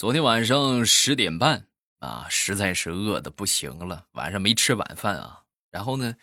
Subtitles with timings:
[0.00, 1.66] 昨天晚上十点半
[1.98, 5.42] 啊，实在是饿的不行了，晚上没吃晚饭啊。
[5.70, 6.16] 然后呢，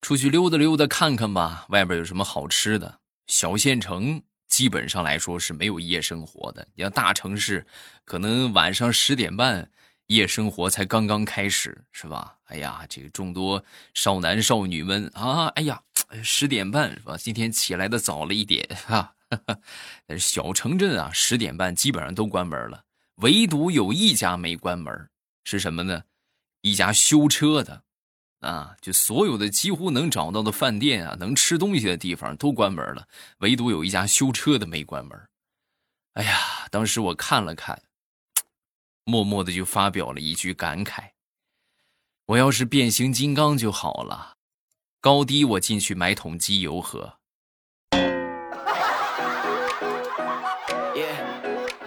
[0.00, 3.00] 出去溜达溜达看看吧，外边有什么好吃的。
[3.26, 7.66] 小县城基本上来说是没有夜生活的，你像大城市，
[8.04, 9.68] 可能晚上十点半
[10.06, 12.36] 夜生活才刚刚开始，是吧？
[12.44, 13.64] 哎呀，这个众多
[13.94, 15.82] 少男少女们啊，哎呀，
[16.22, 17.16] 十点半是吧？
[17.16, 19.16] 今天起来的早了一点哈。
[20.06, 22.84] 但是小城镇啊，十点半基本上都关门了。
[23.18, 25.10] 唯独有一家没关门，
[25.42, 26.04] 是什么呢？
[26.60, 27.82] 一家修车的，
[28.40, 35.28] 啊，就所有的几乎能找到的饭店啊，能吃东西的地方都关门了，唯独有一家修车的没关门。
[36.12, 37.82] 哎呀，当时我看了看，
[39.02, 41.10] 默默的就发表了一句感慨：
[42.26, 44.36] 我要是变形金刚就好了，
[45.00, 47.17] 高低我进去买桶机油喝。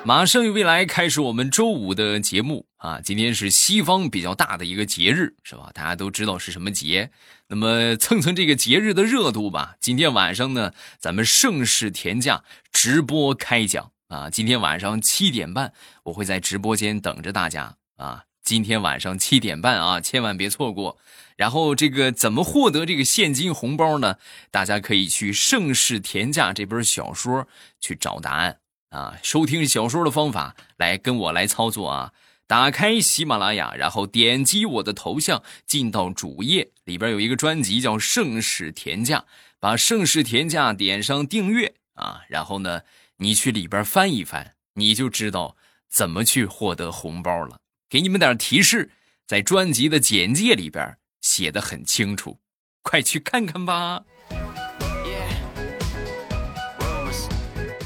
[0.04, 3.00] 马上与未来开始我们周五的节目啊！
[3.02, 5.70] 今天是西方比较大的一个节日，是吧？
[5.75, 7.12] 大家都知道是什么节。
[7.50, 9.75] 那么蹭蹭这个节日的热度吧。
[9.80, 14.28] 今天晚上呢，咱们盛世田价直播开讲啊！
[14.31, 15.72] 今天晚上七点半，
[16.06, 18.23] 我会在直播间等着大家啊！
[18.44, 20.97] 今天晚上七点半啊，千万别错过。
[21.38, 24.16] 然后这个怎么获得这个现金红包呢？
[24.50, 27.47] 大家可以去盛世田价这本小说
[27.80, 28.58] 去找答案。
[28.92, 32.14] 啊，收听小说的方法，来跟我来操作啊！
[32.45, 39.19] 打开喜马拉雅，然后点击我的头像，进到主页里边有一个专辑叫《盛世田价》，
[39.62, 42.81] 把《盛世田价》点上订阅啊，然后呢，
[43.17, 45.56] 你去里边翻一翻，你就知道
[45.89, 47.58] 怎么去获得红包了。
[47.89, 48.92] 给你们点提示，
[49.25, 52.39] 在专辑的简介里边写的很清楚，
[52.81, 54.03] 快去看看吧。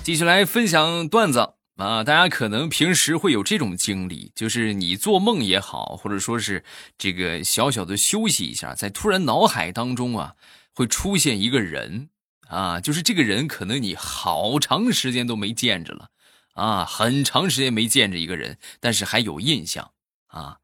[0.06, 2.04] 继续来分享段子啊！
[2.04, 6.64] 大家可能平时会有这种经历，就是你做梦也好，或者说是
[6.96, 10.36] 这个小小的休息一下，在突然脑海当中啊，
[10.76, 12.10] 会出现一个人
[12.48, 16.10] 啊，就是这个人可能你好长时间都没见着了
[16.54, 19.90] 啊，很长时间没见着一个人，但是还有印象
[20.28, 20.58] 啊。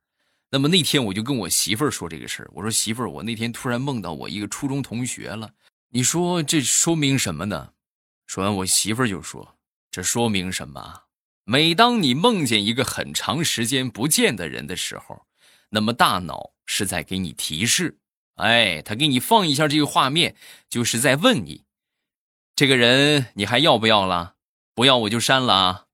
[0.51, 5.49] 那么那天我就跟我媳妇儿说这个事儿，我说媳妇儿，我那天突然梦到我一个初中同学了，
[5.89, 7.69] 你说这说明什么呢？
[8.31, 9.57] 说完，我媳妇就说
[9.91, 11.01] ：“这说明什么？
[11.43, 15.25] 每当你梦见一个很长时间不见的人的时候，
[15.71, 17.97] 那么大脑是在给你提示，
[18.35, 20.37] 哎，他给你放一下这个画面，
[20.69, 21.65] 就是在问你，
[22.55, 24.35] 这个人你还要不要了？
[24.73, 25.85] 不要我就删了啊！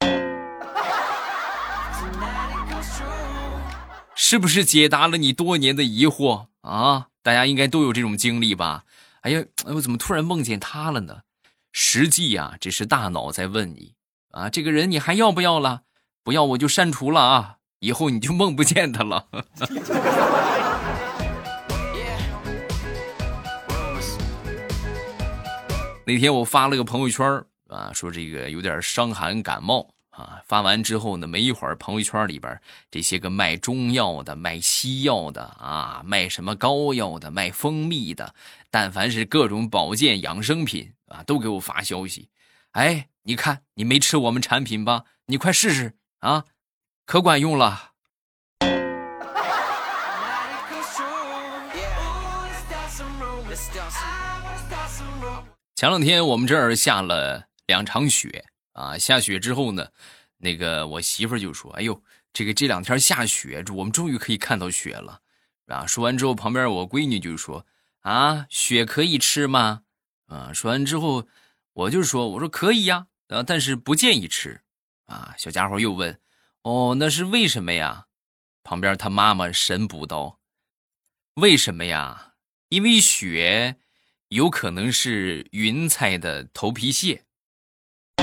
[4.16, 7.10] 是不是解答了你多年的疑惑啊？
[7.22, 8.84] 大家应该都有这种经历吧？
[9.20, 11.20] 哎呀，我怎么突然梦见他了呢？”
[11.72, 13.94] 实际呀，这是大脑在问你
[14.30, 15.82] 啊，这个人你还要不要了？
[16.22, 19.26] 不要我就删除了啊，以后你就梦不见他了。
[26.04, 27.24] 那天我发了个朋友圈
[27.68, 30.40] 啊，说这个有点伤寒感冒啊。
[30.44, 32.60] 发完之后呢，没一会儿，朋友圈里边
[32.90, 38.34] 这些个卖中药的、卖西药的啊，卖什么膏药的、卖蜂蜜的，
[38.72, 40.92] 但凡是各种保健养生品。
[41.10, 42.30] 啊，都给我发消息，
[42.72, 45.04] 哎，你看你没吃我们产品吧？
[45.26, 46.44] 你快试试啊，
[47.04, 47.90] 可管用了。
[55.74, 59.88] 前两天我们这儿下了两场雪啊，下雪之后呢，
[60.38, 65.20] 那个我媳妇就说：“哎呦，这个这两天下雪，我们终于可以看到雪了。”
[65.66, 67.64] 啊，说完之后，旁边我闺女就说
[68.02, 69.82] ：“啊，雪可以吃吗？”
[70.30, 71.26] 啊，说完之后，
[71.72, 74.62] 我就说：“我说可以呀，啊，但是不建议吃。”
[75.06, 76.20] 啊，小家伙又问
[76.62, 78.06] ：“哦，那是为什么呀？”
[78.62, 80.38] 旁边他妈妈神补刀
[81.34, 82.34] ：“为什么呀？
[82.68, 83.76] 因为雪
[84.28, 87.24] 有可能是云彩的头皮屑。”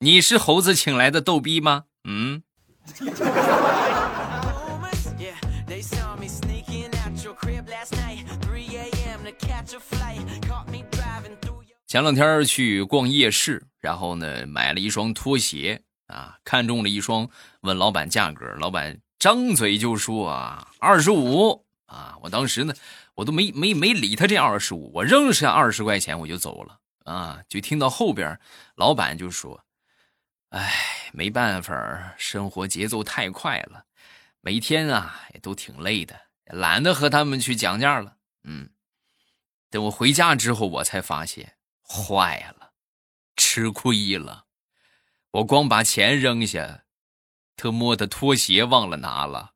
[0.00, 1.84] 你是猴子请来的逗逼吗？
[2.02, 2.42] 嗯。
[11.86, 17.28] 前两天去逛夜市，然后呢买了一双拖鞋啊，看中了一双，
[17.62, 22.74] 问老板价格，老板张嘴就说啊二十五啊，我当时呢
[23.14, 28.38] 我都没没没理他这二十五，我扔下二十块钱我就走了啊，就听到后边
[28.74, 29.64] 老板就说，
[30.50, 30.72] 哎，
[31.12, 33.84] 没办法，生活节奏太快了，
[34.40, 36.14] 每天啊也都挺累的，
[36.48, 38.70] 懒得和他们去讲价了，嗯，
[39.70, 41.54] 等我回家之后，我才发现。
[41.82, 42.72] 坏了，
[43.36, 44.44] 吃亏了。
[45.30, 46.84] 我光把钱扔下，
[47.56, 49.52] 特么的拖鞋忘了拿了。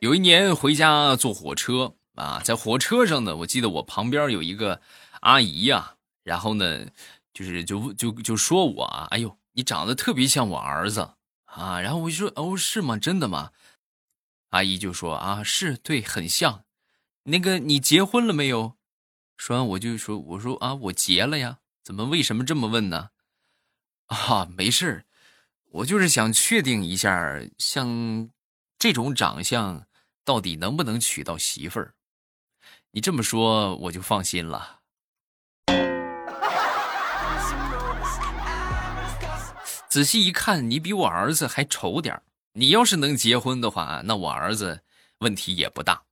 [0.00, 4.80] 有一年回家坐火车啊，在火车上呢，我记得我旁边有一个
[5.20, 6.86] 阿姨呀，然后呢，
[7.36, 12.96] 就是就就就说我啊，哎呦，你长得特别像我儿子啊，然后我就说哦，是吗？
[12.96, 13.52] 真的吗？
[14.48, 16.64] 阿姨就说啊，是对，很像。
[17.24, 18.78] 那个你结婚了没有？
[19.36, 21.58] 说完我就说，我说啊，我结了呀。
[21.84, 22.06] 怎么？
[22.06, 23.10] 为什么这么问呢？
[24.06, 25.04] 啊，没事
[25.72, 28.30] 我就是想确定一下，像
[28.78, 29.86] 这种长相。
[30.24, 31.94] 到底能不能娶到媳妇儿？
[32.92, 34.75] 你这么说我就放心了。
[39.96, 42.20] 仔细一看，你比我儿子还丑点
[42.52, 44.78] 你要是能结婚的话，那我儿子
[45.20, 46.02] 问题也不大。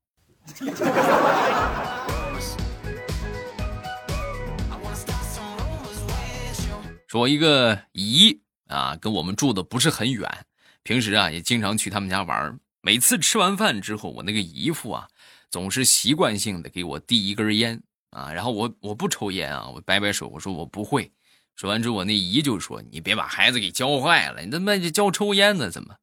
[7.07, 10.47] 说一个姨啊，跟我们住的不是很远，
[10.83, 15.07] 平时啊也经常去他们家玩每次吃完饭之后，我那个姨父啊，
[15.51, 17.79] 总是习惯性的给我递一根烟
[18.09, 21.13] 啊，然后我我不抽烟啊，我摆摆手，我说我不会。
[21.57, 25.71] 说完之后，我那姨就说：“你别把孩子给教坏了，你他妈就教抽烟呢？
[25.71, 25.97] 怎么？”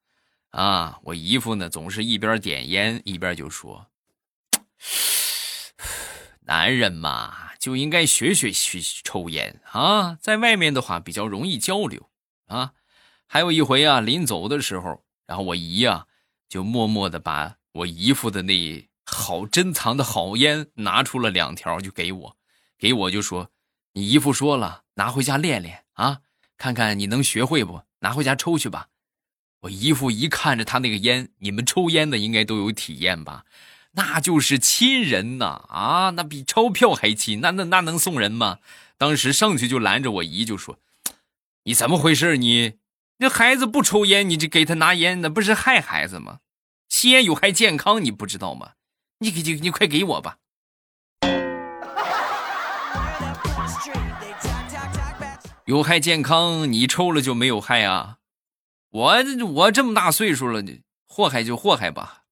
[0.51, 3.87] 啊，我姨夫呢，总是一边点烟一边就说
[6.45, 12.09] ：“男人嘛，就应该学学去抽烟啊，在外面的话比较容易交流
[12.47, 12.73] 啊。”
[13.27, 16.07] 还有一回啊，临走的时候，然后我姨啊。
[16.49, 22.35] 就默默的把我姨夫的那好珍藏的好烟拿出了两条，就给我，
[22.77, 23.49] 给我就说
[23.95, 26.21] ：“你姨夫说了，拿回家练练啊，
[26.57, 27.83] 看看你能学会不？
[27.99, 28.87] 拿回家抽去吧。”
[29.61, 33.45] 我姨夫一看着他那个烟，你们抽烟的应该都有体验吧？
[33.91, 38.59] 那就是亲人呐啊，那比钞票还亲，那那那能送人吗？
[38.97, 40.79] 当时上去就拦着我姨，就说
[41.65, 42.37] ：“你怎么回事？
[42.37, 42.73] 你？”
[43.19, 46.39] 这孩子不抽烟，你就给他拿烟，那不是害孩子吗？
[46.89, 48.71] 吸烟有害健康，你不知道吗？
[49.19, 50.39] 你给，你你快给我吧！
[55.65, 58.17] 有害健康，你抽了就没有害啊？
[58.89, 59.13] 我
[59.53, 60.63] 我这么大岁数了，
[61.07, 62.23] 祸害就祸害吧。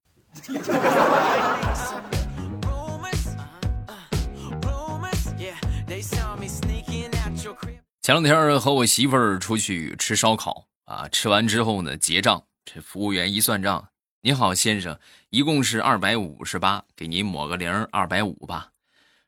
[8.02, 10.66] 前两天和我媳妇儿出去吃烧烤。
[10.86, 13.90] 啊，吃完之后呢，结账，这服务员一算账，
[14.22, 15.00] 你好，先生，
[15.30, 18.72] 一共是二百五十八，给您抹个零，二百五吧。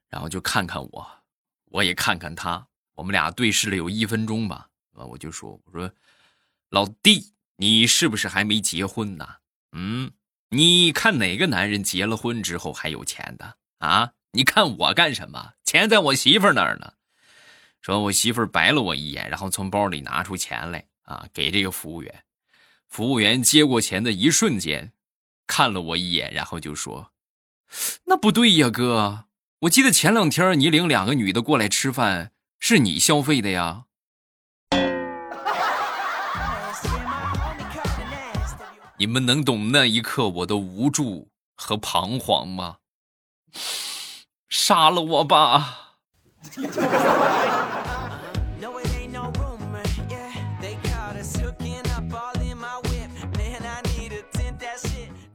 [0.09, 1.07] 然后就看看我，
[1.65, 2.65] 我也看看他，
[3.01, 4.67] 我们俩对视了有一分钟吧。
[4.93, 5.91] 啊，我就说，我说，
[6.69, 9.27] 老弟，你是不是还没结婚呢？
[9.71, 10.11] 嗯，
[10.49, 14.11] 你看哪个男人结了婚之后还有钱的啊？
[14.33, 15.53] 你看我干什么？
[15.65, 16.93] 钱在我媳妇那儿呢。
[17.81, 20.85] 说我媳妇白了我一眼，然后从包里拿出钱来。
[21.01, 22.23] 啊，给这个服务员，
[22.87, 24.93] 服务员接过钱的一瞬间，
[25.47, 27.11] 看了我一眼，然后就说
[28.05, 29.25] ：“那不对呀，哥，
[29.61, 33.83] 我记得前两天你领两个女的过来吃饭，是你消费的呀。”
[38.97, 42.77] 你们能懂那一刻我的无助和彷徨吗？
[44.47, 45.97] 杀了我吧！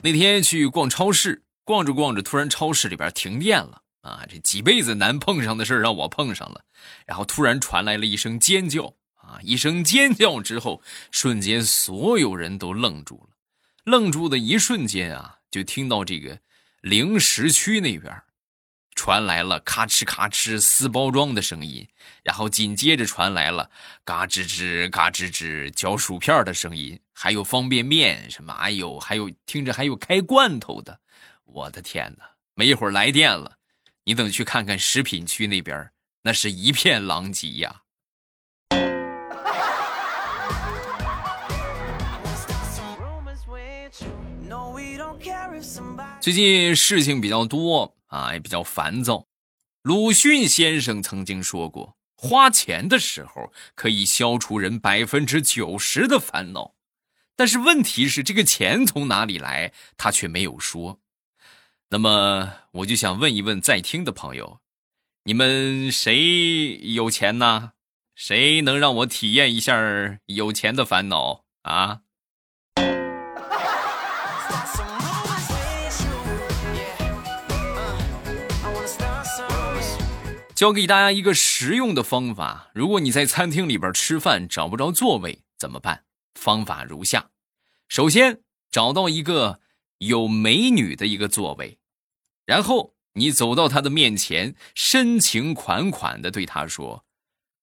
[0.00, 4.25] 那天去逛超市，逛着逛着，突然超市里边停电了啊！
[4.28, 6.64] 这几辈子难碰上的事让我碰上了，
[7.04, 9.38] 然后突然传来了一声尖叫啊！
[9.42, 13.36] 一声尖叫之后，瞬间所有人都愣住了。
[13.84, 16.38] 愣住的一瞬间啊，就听到这个
[16.80, 18.22] 零食区那边。
[18.98, 21.86] 传来了咔哧咔哧撕包装的声音，
[22.22, 23.70] 然后紧接着传来了
[24.06, 30.98] 嘎吱吱嘎吱吱嚼薯片的声音，还有方便面什么，哎呦，还有听着还有开罐头的，
[31.44, 32.25] 我的天哪！
[32.54, 33.55] 没一会儿来电了，
[34.08, 35.90] 你等去看看食品区那边，
[36.22, 37.82] 那是一片狼藉呀。
[46.20, 47.96] 最近事情比较多。
[48.06, 49.26] 啊，也比较烦躁。
[49.82, 56.76] 鲁迅先生曾经说过，花钱的时候可以消除人百分之九十的烦恼，
[57.34, 61.00] 但是问题是这个钱从哪里来，他却没有说。
[61.88, 64.58] 那么我就想问一问在听的朋友，
[65.22, 67.74] 你们谁有钱呢？
[68.16, 72.00] 谁能让我体验一下有钱的烦恼啊？
[80.56, 86.02] 教给大家一个实用的方法，如果你在餐厅里边吃饭找不着座位怎么办？
[86.34, 87.30] 方法如下，
[87.86, 88.40] 首先
[88.72, 89.60] 找到一个。
[89.98, 91.78] 有美女的一个座位，
[92.44, 97.04] 然后你走到她的面前，深情款款的对她说：“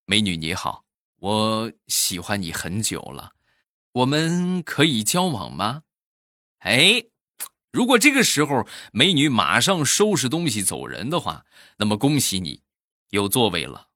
[0.06, 0.86] 美女你好，
[1.18, 3.34] 我喜欢你很久了，
[3.92, 5.84] 我们可以交往吗？”
[6.60, 7.06] 哎。
[7.72, 11.44] 如果这个时候美女马上收拾东西走人的话，
[11.80, 12.62] 那么恭喜你，
[13.10, 13.88] 有座位了。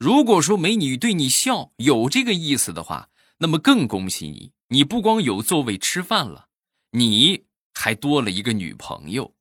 [0.00, 6.48] 如果说美女对你笑，有这个意思的话，那么更恭喜你，你不光有座位吃饭了，
[6.90, 7.44] 你
[7.82, 9.32] 还多了一个女朋友，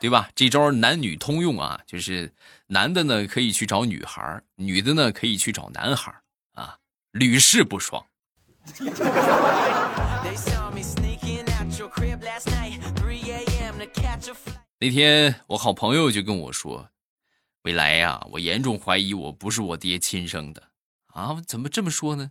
[0.00, 0.30] 对吧？
[0.34, 2.32] 这招男女通用啊，就是
[2.68, 6.10] 男的呢可以去找女孩，女的呢可以去找男孩
[6.54, 6.78] 啊，
[7.10, 8.02] 屡试不爽。
[14.80, 16.88] 那天我好朋友就跟我说
[17.64, 20.62] ：“未来呀，我严重怀疑我不是我爹亲生的
[21.08, 21.36] 啊！
[21.46, 22.30] 怎么这么说呢？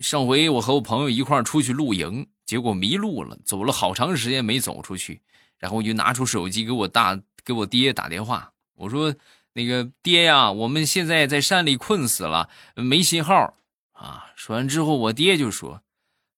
[0.00, 5.20] 上回我和我朋友一块出去露营，结果迷路了，走了好长时间没走出去，
[5.58, 9.14] 然后我就拿出手机给我大给我爹打电话，我说：
[9.52, 13.54] 那个爹呀，我们现在在山里困死了，没信号。”
[13.98, 14.30] 啊！
[14.36, 15.82] 说完之后，我爹就说：“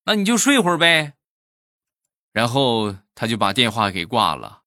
[0.07, 1.13] 那你就睡会儿呗。”
[2.33, 4.60] 然后他就把电话给挂了。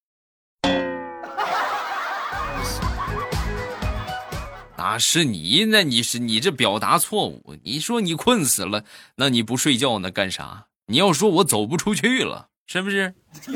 [4.76, 5.66] 啊，是你？
[5.66, 7.56] 那你是你这表达错误。
[7.64, 8.84] 你说你困死了，
[9.16, 10.68] 那你不睡觉呢干啥？
[10.88, 13.14] 你要说我走不出去了，是不是？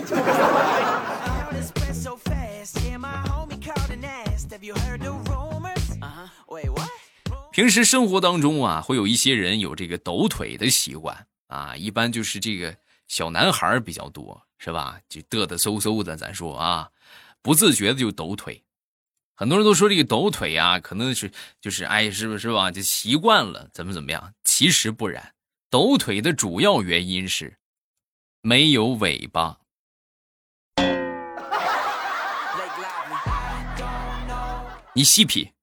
[7.52, 15.00] 平时生活当中啊，会有一些人有这个抖腿的习惯啊，一般就是这个小男孩比较多，是吧？
[15.10, 16.88] 就嘚嘚嗖嗖的，咱说啊，
[17.42, 18.64] 不自觉的就抖腿。
[19.40, 22.72] 很多人都说这个抖腿啊，可能是就是哎，是不是吧？
[22.72, 24.34] 就习惯了，怎么怎么样？
[24.44, 25.36] 其实不然，
[25.70, 27.56] 抖腿的主要原因是
[28.42, 29.60] 没有尾巴。
[34.94, 35.54] 你细品，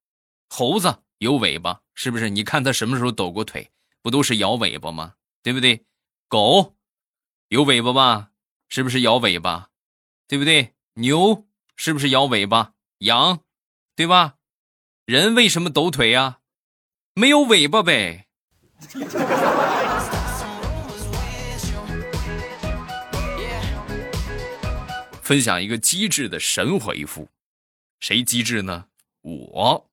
[0.49, 1.01] 猴子。
[1.19, 2.29] 有尾巴是不是？
[2.29, 3.73] 你看它什么时候抖过腿？
[4.03, 5.15] 不都是摇尾巴吗？
[5.43, 5.85] 对不对？
[6.29, 6.77] 狗
[7.49, 8.31] 有尾巴吧？
[8.69, 9.71] 是不是摇尾巴？
[10.29, 10.75] 对不对？
[10.95, 12.75] 牛是不是摇尾巴？
[12.99, 13.41] 羊，
[13.97, 14.37] 对吧？
[15.05, 16.41] 人为什么抖腿呀？
[17.15, 18.27] 没有尾巴呗。
[25.23, 27.29] 分享一个机智的神回复，
[28.01, 28.89] 谁机智呢？
[29.21, 29.91] 我。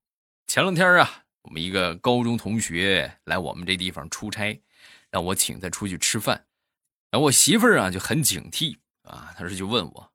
[0.47, 4.61] 前两天啊，我们一个高中同学来我们这地方出差，
[5.09, 6.45] 让我请他出去吃饭。
[7.11, 10.11] 然后我媳妇儿啊就很警惕啊，她说就问我：“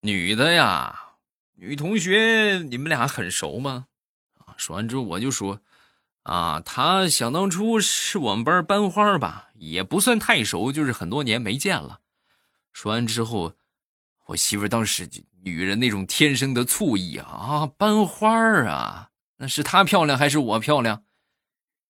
[0.00, 1.03] 女的呀，
[1.54, 3.86] 女同学，你们俩很熟吗？”
[4.44, 5.60] 啊，说完之后我就说
[6.24, 12.00] ：“啊，她想当初是我们班班花吧，也不算太熟，就是很多年没见了。”
[12.72, 13.54] 说完之后，
[14.26, 15.08] 我媳妇当时
[15.42, 18.32] 女人那种天生的醋意啊，啊，班花
[18.64, 19.10] 啊。
[19.36, 21.04] 那是她漂亮还是我漂亮？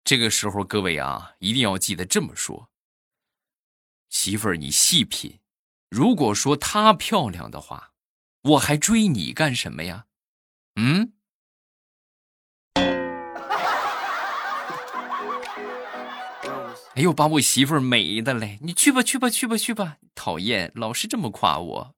[0.04, 2.70] 这个时候，各位啊，一定要记得这么说：
[4.10, 5.40] 媳妇儿，你细品，
[5.90, 7.93] 如果说她漂亮的话，
[8.44, 10.04] 我还追你干什么呀？
[10.76, 11.14] 嗯？
[16.96, 18.60] 哎呦，把我媳妇儿美的嘞！
[18.62, 19.96] 你去吧，去吧，去吧，去吧！
[20.14, 21.96] 讨厌，老是这么夸我。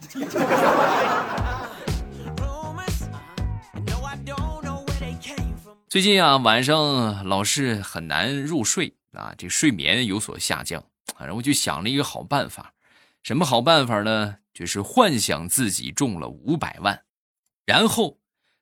[5.88, 10.84] 最近啊，晚上老是很难入睡啊，这睡眠有所下降
[11.16, 12.74] 啊，然后就想了一个好办法，
[13.22, 14.36] 什么好办法呢？
[14.54, 17.04] 就是幻想自己中了五百万，
[17.64, 18.18] 然后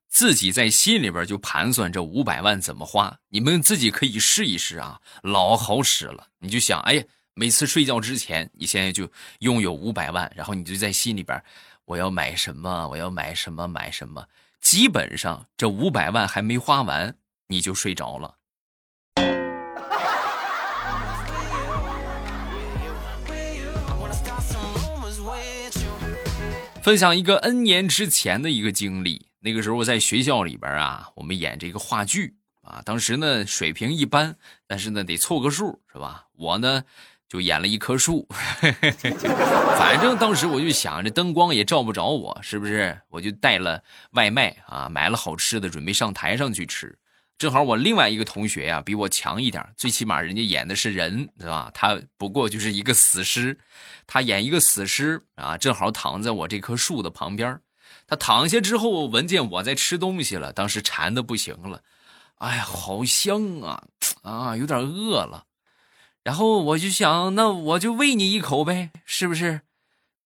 [0.09, 3.21] 自己在心里边就盘算这五百万怎么花。
[3.29, 6.29] 你们自己可以试一试啊，老好使了。
[6.41, 11.43] 你就想，哎呀，每次睡觉之前，你现在就拥有五百万，然后你就在心里边，
[11.87, 12.89] 我要买什么？
[12.89, 13.67] 我要买什么？
[13.67, 14.27] 买什么？
[14.61, 18.37] 基本上这五百万还没花完，你就睡着了。
[26.87, 34.37] 分享一个 N 年之前的一个经历，那个时候在学校里边啊，我们演这个话剧啊，当时呢水平一般，
[34.69, 36.26] 但是呢得凑个数，是吧？
[36.37, 36.85] 我呢。
[37.28, 38.25] 就演了一棵树，
[39.76, 42.97] 反正当时我就想着灯光也照不着我，是不是？
[43.09, 46.97] 我就带了外卖啊，买了好吃的，准备上台上去吃。
[47.38, 51.71] 正好我另外一个同学呀，比我强一点，最起码人家演的是人，对吧？
[51.75, 53.59] 他不过就是一个死尸，
[54.07, 57.61] 他演一个死尸啊，正好躺在我这棵树的旁边。
[58.07, 61.83] 他躺下之后，闻见我在吃东西了，当时馋的不行了，
[62.37, 63.85] 哎呀，好香啊，
[64.23, 65.45] 啊，有点饿了。
[66.23, 69.61] 然后我就想，那我就喂你一口呗，是不是？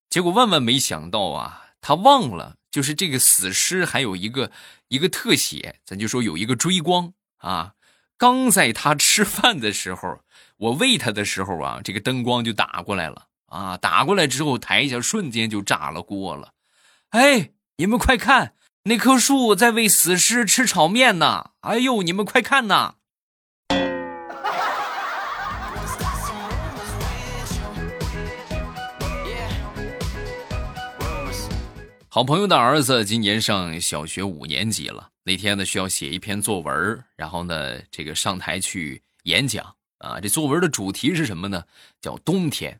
[0.09, 2.55] 结果万万没想到啊，他忘了。
[2.71, 4.49] 就是这个死尸还有一个
[4.87, 7.73] 一个特写，咱就说有一个追光啊。
[8.17, 10.21] 刚在他吃饭的时候，
[10.57, 13.77] 我喂他的时候啊，这个灯光就打过来了啊。
[13.77, 16.53] 打过来之后，台下瞬间就炸了锅了。
[17.09, 21.51] 哎，你们快看，那棵树在喂死尸吃炒面呢！
[21.61, 22.95] 哎呦，你们快看呐！
[32.13, 35.11] 好朋友的儿子今年上小学五年级了。
[35.23, 40.19] 那天呢，需要写一篇作文，然后呢，这个上台去演讲啊。
[40.19, 41.63] 这作文的主题是什么呢？
[42.01, 42.77] 叫冬天。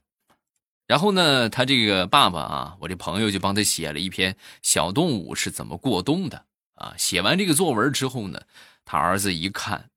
[0.86, 6.94] 然后呢，他这个爸爸啊，我这朋友就帮他写了一篇小动物是怎么过冬的啊。
[6.98, 8.42] 写完这个作文之后呢，
[8.84, 9.90] 他儿子一看，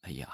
[0.00, 0.28] 哎呀，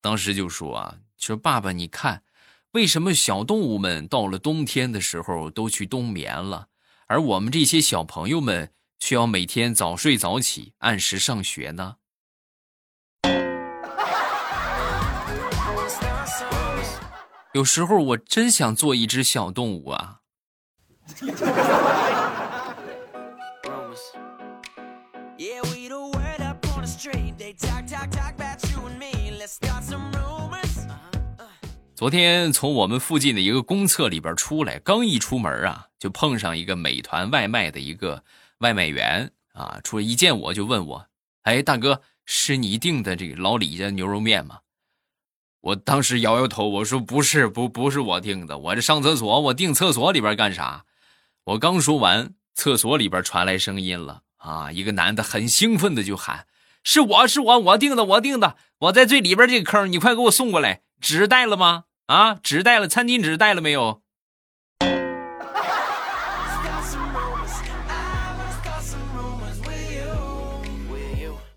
[0.00, 2.24] 当时就说啊，说爸爸，你看，
[2.72, 6.66] 为什么小动物们到了冬天的时候都去冬眠了？
[7.12, 11.96] 而我们这些小朋友们却要每天早睡早起，按时上学呢。
[17.52, 20.20] 有时候我真想做一只小动物啊。
[32.02, 38.24] 昨天从我们附近的一个公厕里边出来，刚一出门啊，就碰上一个美团外卖的一个
[38.58, 41.06] 外卖员啊，出来一见我就问我
[41.46, 44.58] ：“哎，大哥，是你订的这个老李家牛肉面吗？”
[45.62, 50.84] 我当时摇摇头，我说：“不是，不不是我订的，我这上厕所，我订厕所里边干啥？”
[51.54, 56.48] 我刚说完，厕所里边传来声音了啊，一个男的很兴奋的就喊
[56.82, 64.02] ：“是我是我我订的，我订的，我在最里边这个坑，你快给我送过来，纸带了吗？”啊，纸带了，餐巾纸带了没有？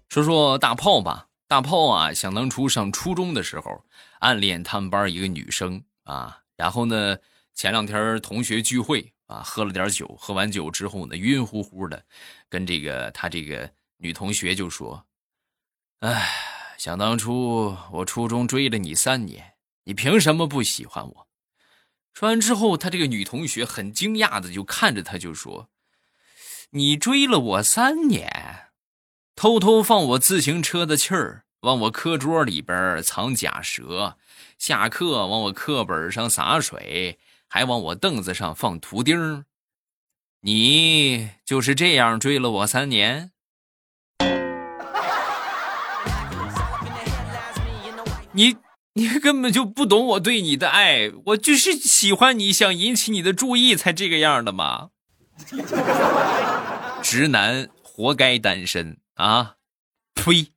[0.08, 3.84] 说说大炮吧，大炮啊，想当初上初中的时候，
[4.20, 7.18] 暗恋他们班一个女生啊，然后呢，
[7.54, 12.02] 前两天同学聚会啊，喝了点酒，喝完酒之后呢，晕乎乎的，
[12.48, 15.04] 跟这个他这个女同学就说
[16.00, 16.30] ：“哎，
[16.78, 19.52] 想当初我初中追了你三年。”
[19.86, 21.28] 你凭什么不喜欢我？
[22.14, 25.70] 说完之后，他这个女同学很惊讶的就看着他，就说
[26.72, 28.70] ：“你追了我三年，
[29.36, 34.18] 偷偷放我自行车的气儿，往我课桌里边藏假蛇，
[34.58, 39.44] 下课往我课本上洒水，还往我凳子上放图钉
[40.42, 43.32] 你就是这样追了我三年？
[48.32, 48.56] 你？”
[48.98, 54.92] 你根本就不懂我对你的爱，我就是喜欢你，想引起你的注意才这个样的嘛。
[57.04, 59.56] 直男活该单身啊！
[60.14, 60.48] 呸！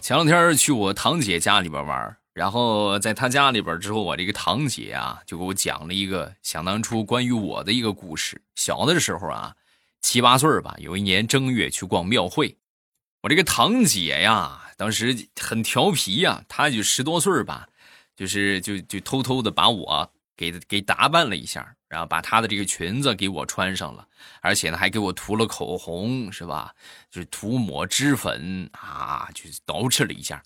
[0.00, 8.40] 前两天去我堂姐家里边玩，然后在她家里边之后，我这个堂姐啊就给我讲了一个想当初关于我的一个故事。
[8.54, 9.56] 小的时候啊。
[10.00, 12.56] 七八岁吧，有一年正月去逛庙会，
[13.22, 17.68] 我这个堂姐呀，当时很调皮呀，她就十多岁吧，
[18.14, 24.06] 就是就就偷偷的把我给给打扮了一下，然后把她的这个裙子给我穿上了，
[24.40, 26.72] 而且呢还给我涂了口红，是吧？
[27.10, 30.42] 就是涂抹脂粉啊，就是捯饬了一下，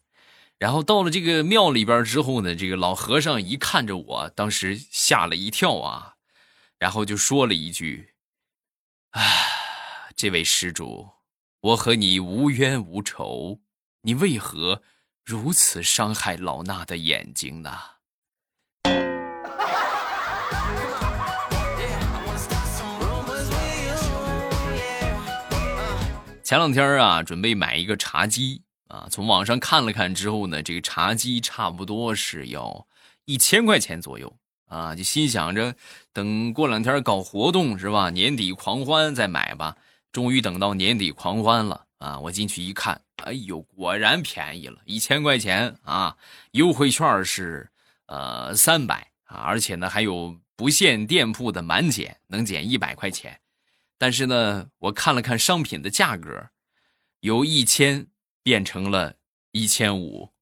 [0.58, 6.14] 然后到了这个庙里边之后呢，这个老和尚一看着我，当时吓了一跳啊，
[6.78, 8.09] 然后就说了一句。
[9.10, 9.22] 啊，
[10.14, 11.08] 这位施主，
[11.60, 13.58] 我和你无冤无仇，
[14.02, 14.82] 你为何
[15.24, 17.76] 如此伤害老衲的眼睛呢？
[26.44, 32.86] 前两天啊，准备买一个茶几啊，从网上看了看之后呢，这个茶几差不多是要
[33.24, 34.36] 一千块钱左右。
[34.70, 35.74] 啊，就心想着
[36.12, 38.08] 等过两天搞活动是吧？
[38.08, 39.76] 年底狂欢再买吧。
[40.12, 42.18] 终于等到年底狂欢了啊！
[42.18, 46.16] 我进去一看，哎呦，果然便宜了，一千块钱啊！
[46.50, 47.70] 优惠券是
[48.06, 53.40] 呃三百啊，而且呢还有不限店铺的满减，能减一百块钱。
[53.98, 56.48] 但是呢，我看了看商品的价格，
[57.20, 58.08] 由一千
[58.42, 59.14] 变成了
[59.52, 60.32] 一千五，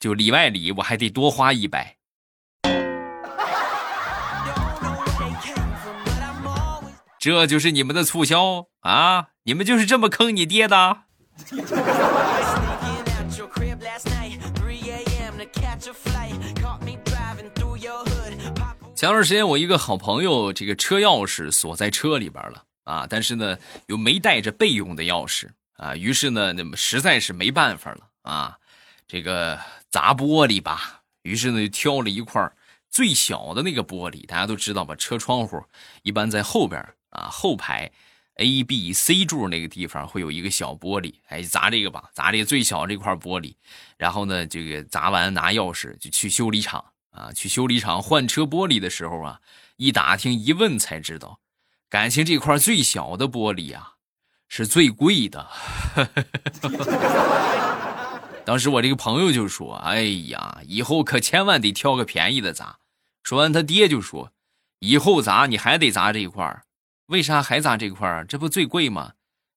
[0.00, 1.97] 就里外里我还得多花一百。
[7.20, 9.28] 这就是你们的促销啊！
[9.42, 10.98] 你们就是这么坑你爹的。
[18.94, 28.58] 前段时间我一个好朋友，这个车钥匙锁在车里边了啊，但是呢又没带着备用的钥匙啊，于是呢那么实在是没办法了啊，
[29.08, 29.58] 这个
[29.90, 32.48] 砸玻璃吧，于是呢就挑了一块
[32.88, 35.64] 最小的那个玻璃，大家都知道吧，车窗户
[36.02, 36.84] 一般在后边。
[37.10, 37.90] 啊，后排
[38.34, 43.54] A、B、C 柱那个地方会有一个小玻璃，哎，砸这个吧，砸这个最小这块玻璃，
[43.96, 49.40] 然后呢，这个砸完拿钥匙就去修理厂啊，去修理厂换车玻璃的时候啊，
[49.76, 51.40] 一打听一问才知道，
[51.88, 53.94] 感情这块最小的玻璃啊
[54.46, 55.48] 是最贵的。
[58.44, 62.78] 当时我这个朋友就说：“哎呀，以后可千万得挑个便宜的砸。”
[63.22, 64.32] 说完，他爹就说
[64.80, 66.62] ：“以后砸你还得砸这一块
[67.08, 69.12] 为啥还砸这块儿这不最贵吗？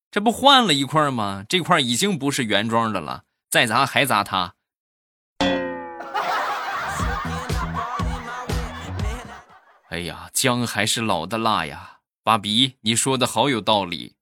[0.10, 1.44] 这不换了一块吗？
[1.50, 4.54] 这块已经不是原装的了，再砸还砸它。
[9.90, 11.98] 哎呀，姜还是老的辣呀！
[12.24, 14.16] 爸比，你说的好有道理。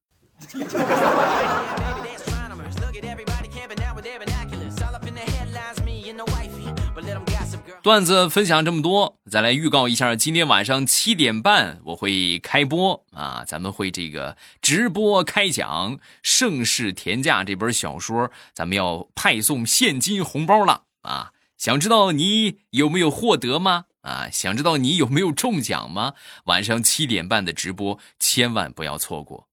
[7.90, 21.32] 段子分享这么多，再来预告一下，今天晚上七点半我会开播啊，咱们会这个直播开讲《盛世田价》这本小说，咱们要派送现金红包了啊！
[21.58, 23.86] 想知道你有没有获得吗？
[24.02, 26.14] 啊，想知道你有没有中奖吗？
[26.44, 29.48] 晚上七点半的直播千万不要错过。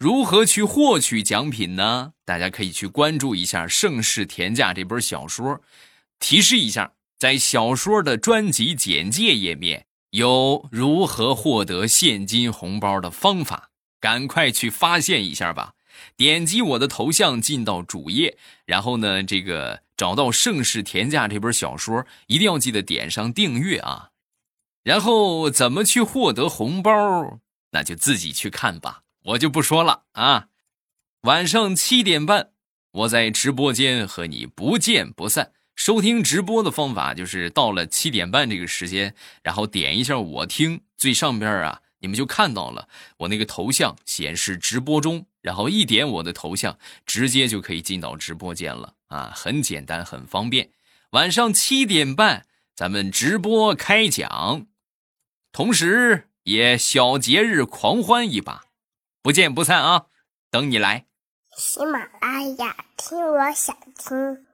[0.00, 2.14] 如何去获取奖品呢？
[2.24, 5.60] 大家可以去关注一下《盛世田价》这本小说，
[6.18, 6.94] 提示一下。
[7.22, 15.74] 在小说的专辑简介页面有如何获得现金红包的方法，赶快去发现一下吧！
[16.16, 24.08] 点击我的头像进到主页，然后呢，这个找到《盛世田价》这本小说，一定要记得点上订阅啊！
[24.82, 27.38] 然后怎么去获得红包，
[27.70, 30.48] 那就自己去看吧，我就不说了啊！
[31.20, 32.50] 晚上七点半，
[32.90, 35.52] 我在直播间和你不见不散。
[35.74, 50.70] 收听直播的方法就是到了七点半这个时间，然后点一下我听，最上边啊，你们就看到了我那个头像显示直播中，然后一点我的头像，直接就可以进到直播间了啊，很简单，很方便。
[51.10, 54.66] 晚上七点半咱们直播开讲，
[55.52, 58.64] 同时也小节日狂欢一把，
[59.22, 60.06] 不见不散啊！
[60.50, 61.06] 等你来。
[61.56, 64.46] 喜马拉雅听，我想听。